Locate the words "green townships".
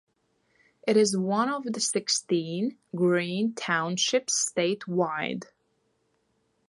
2.95-4.49